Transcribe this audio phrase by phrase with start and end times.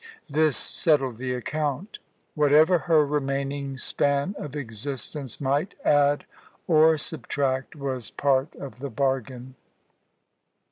[0.27, 1.99] This settled the account.
[2.33, 6.25] Whatever her remaining span of existence might add
[6.65, 9.53] or subtract, was part of the bargain.